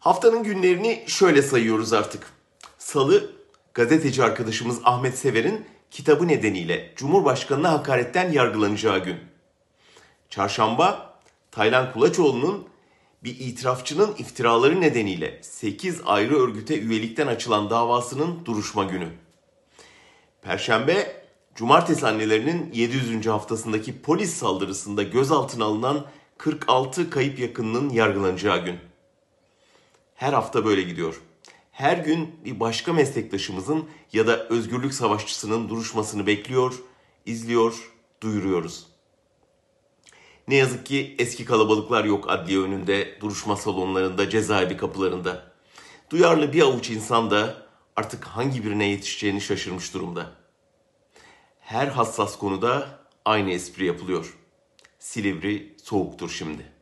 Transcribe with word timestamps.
Haftanın 0.00 0.42
günlerini 0.42 1.04
şöyle 1.06 1.42
sayıyoruz 1.42 1.92
artık. 1.92 2.32
Salı, 2.78 3.32
gazeteci 3.74 4.24
arkadaşımız 4.24 4.80
Ahmet 4.84 5.18
Sever'in 5.18 5.64
kitabı 5.90 6.28
nedeniyle 6.28 6.92
Cumhurbaşkanı'na 6.96 7.72
hakaretten 7.72 8.32
yargılanacağı 8.32 9.04
gün. 9.04 9.16
Çarşamba, 10.30 11.14
Taylan 11.50 11.92
Kulaçoğlu'nun 11.92 12.68
bir 13.24 13.38
itirafçının 13.40 14.14
iftiraları 14.18 14.80
nedeniyle 14.80 15.38
8 15.42 16.00
ayrı 16.06 16.36
örgüte 16.36 16.78
üyelikten 16.78 17.26
açılan 17.26 17.70
davasının 17.70 18.44
duruşma 18.44 18.84
günü. 18.84 19.08
Perşembe, 20.42 21.24
Cumartesi 21.54 22.06
annelerinin 22.06 22.72
700. 22.72 23.26
haftasındaki 23.26 24.02
polis 24.02 24.34
saldırısında 24.34 25.02
gözaltına 25.02 25.64
alınan 25.64 26.06
46 26.38 27.10
kayıp 27.10 27.38
yakınının 27.38 27.90
yargılanacağı 27.90 28.64
gün. 28.64 28.89
Her 30.20 30.32
hafta 30.32 30.64
böyle 30.64 30.82
gidiyor. 30.82 31.20
Her 31.72 31.96
gün 31.96 32.40
bir 32.44 32.60
başka 32.60 32.92
meslektaşımızın 32.92 33.88
ya 34.12 34.26
da 34.26 34.48
özgürlük 34.48 34.94
savaşçısının 34.94 35.68
duruşmasını 35.68 36.26
bekliyor, 36.26 36.74
izliyor, 37.26 37.92
duyuruyoruz. 38.22 38.86
Ne 40.48 40.54
yazık 40.54 40.86
ki 40.86 41.16
eski 41.18 41.44
kalabalıklar 41.44 42.04
yok 42.04 42.30
adliye 42.30 42.58
önünde, 42.58 43.20
duruşma 43.20 43.56
salonlarında, 43.56 44.30
cezaevi 44.30 44.76
kapılarında. 44.76 45.52
Duyarlı 46.10 46.52
bir 46.52 46.62
avuç 46.62 46.90
insan 46.90 47.30
da 47.30 47.66
artık 47.96 48.24
hangi 48.24 48.64
birine 48.64 48.84
yetişeceğini 48.88 49.40
şaşırmış 49.40 49.94
durumda. 49.94 50.30
Her 51.60 51.86
hassas 51.86 52.38
konuda 52.38 52.88
aynı 53.24 53.50
espri 53.50 53.86
yapılıyor. 53.86 54.38
Silivri 54.98 55.76
soğuktur 55.82 56.30
şimdi. 56.30 56.79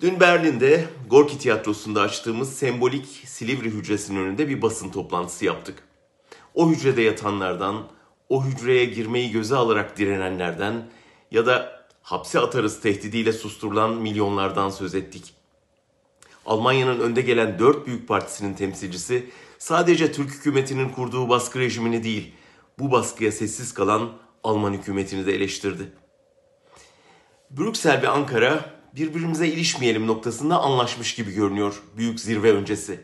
Dün 0.00 0.20
Berlin'de 0.20 0.84
Gorki 1.10 1.38
Tiyatrosu'nda 1.38 2.00
açtığımız 2.00 2.56
sembolik 2.56 3.06
Silivri 3.24 3.70
hücresinin 3.70 4.20
önünde 4.20 4.48
bir 4.48 4.62
basın 4.62 4.90
toplantısı 4.90 5.44
yaptık. 5.44 5.82
O 6.54 6.70
hücrede 6.70 7.02
yatanlardan, 7.02 7.86
o 8.28 8.44
hücreye 8.44 8.84
girmeyi 8.84 9.30
göze 9.30 9.56
alarak 9.56 9.98
direnenlerden 9.98 10.88
ya 11.30 11.46
da 11.46 11.86
hapse 12.02 12.40
atarız 12.40 12.80
tehdidiyle 12.80 13.32
susturulan 13.32 13.94
milyonlardan 13.96 14.70
söz 14.70 14.94
ettik. 14.94 15.34
Almanya'nın 16.46 17.00
önde 17.00 17.20
gelen 17.20 17.58
dört 17.58 17.86
büyük 17.86 18.08
partisinin 18.08 18.54
temsilcisi 18.54 19.30
sadece 19.58 20.12
Türk 20.12 20.30
hükümetinin 20.30 20.88
kurduğu 20.88 21.28
baskı 21.28 21.58
rejimini 21.58 22.04
değil, 22.04 22.34
bu 22.78 22.92
baskıya 22.92 23.32
sessiz 23.32 23.74
kalan 23.74 24.12
Alman 24.44 24.72
hükümetini 24.72 25.26
de 25.26 25.34
eleştirdi. 25.34 25.92
Brüksel 27.50 28.02
ve 28.02 28.08
Ankara 28.08 28.75
birbirimize 28.96 29.48
ilişmeyelim 29.48 30.06
noktasında 30.06 30.60
anlaşmış 30.60 31.14
gibi 31.14 31.32
görünüyor 31.32 31.82
büyük 31.96 32.20
zirve 32.20 32.52
öncesi. 32.52 33.00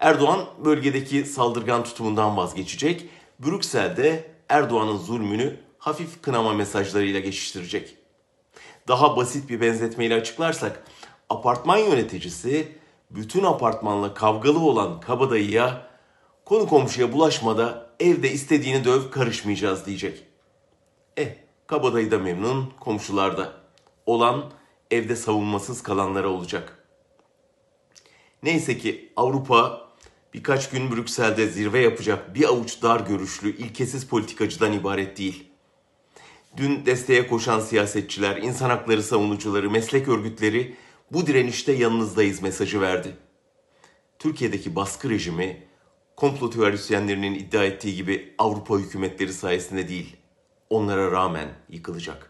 Erdoğan 0.00 0.40
bölgedeki 0.64 1.24
saldırgan 1.24 1.84
tutumundan 1.84 2.36
vazgeçecek. 2.36 3.08
Brüksel'de 3.38 4.30
Erdoğan'ın 4.48 4.96
zulmünü 4.96 5.56
hafif 5.78 6.22
kınama 6.22 6.52
mesajlarıyla 6.52 7.20
geçiştirecek. 7.20 7.96
Daha 8.88 9.16
basit 9.16 9.50
bir 9.50 9.60
benzetmeyle 9.60 10.14
açıklarsak 10.14 10.84
apartman 11.28 11.78
yöneticisi 11.78 12.78
bütün 13.10 13.44
apartmanla 13.44 14.14
kavgalı 14.14 14.58
olan 14.58 15.00
kabadayıya 15.00 15.88
konu 16.44 16.66
komşuya 16.66 17.12
bulaşmada 17.12 17.90
evde 18.00 18.32
istediğini 18.32 18.84
döv 18.84 19.10
karışmayacağız 19.10 19.86
diyecek. 19.86 20.24
Eh 21.16 21.28
kabadayı 21.66 22.10
da 22.10 22.18
memnun 22.18 22.72
komşular 22.80 23.36
da. 23.36 23.52
Olan 24.06 24.50
evde 24.90 25.16
savunmasız 25.16 25.82
kalanlara 25.82 26.28
olacak. 26.28 26.84
Neyse 28.42 28.78
ki 28.78 29.12
Avrupa 29.16 29.88
birkaç 30.34 30.70
gün 30.70 30.90
Brüksel'de 30.90 31.46
zirve 31.48 31.80
yapacak 31.80 32.34
bir 32.34 32.44
avuç 32.44 32.82
dar 32.82 33.00
görüşlü, 33.00 33.56
ilkesiz 33.56 34.06
politikacıdan 34.06 34.72
ibaret 34.72 35.18
değil. 35.18 35.48
Dün 36.56 36.86
desteğe 36.86 37.26
koşan 37.26 37.60
siyasetçiler, 37.60 38.36
insan 38.36 38.70
hakları 38.70 39.02
savunucuları, 39.02 39.70
meslek 39.70 40.08
örgütleri 40.08 40.76
bu 41.12 41.26
direnişte 41.26 41.72
yanınızdayız 41.72 42.42
mesajı 42.42 42.80
verdi. 42.80 43.16
Türkiye'deki 44.18 44.76
baskı 44.76 45.10
rejimi 45.10 45.66
komplo 46.16 46.50
teorisyenlerinin 46.50 47.34
iddia 47.34 47.64
ettiği 47.64 47.96
gibi 47.96 48.34
Avrupa 48.38 48.78
hükümetleri 48.78 49.32
sayesinde 49.32 49.88
değil, 49.88 50.16
onlara 50.70 51.10
rağmen 51.12 51.48
yıkılacak. 51.68 52.27